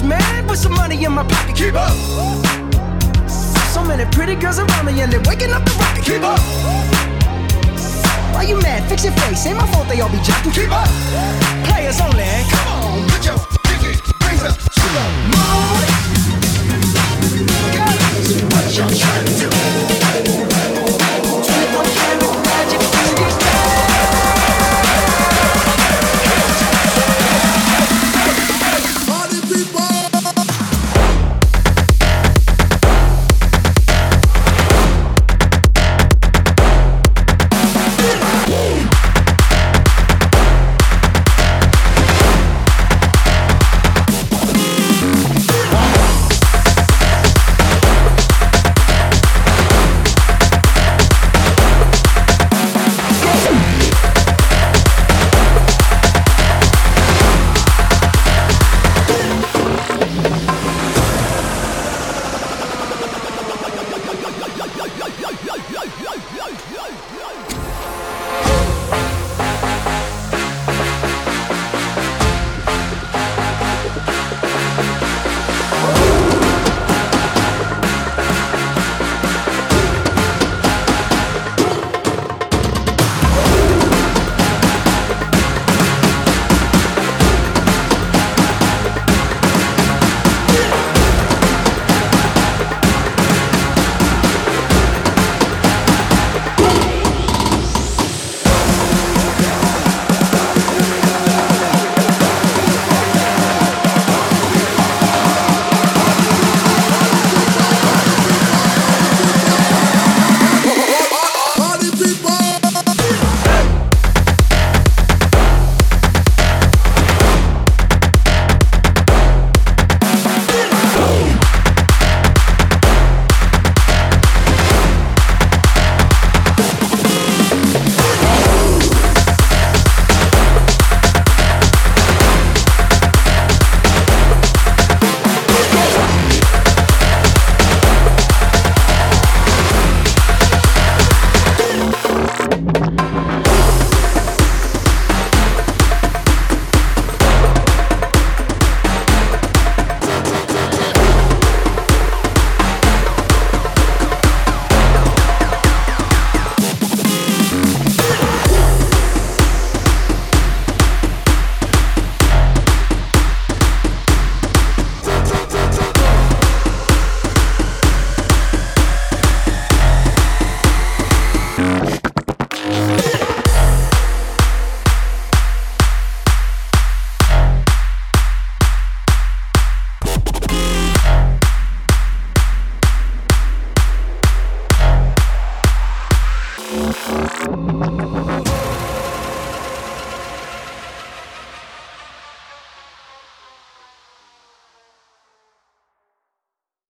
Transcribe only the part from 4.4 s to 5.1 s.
around me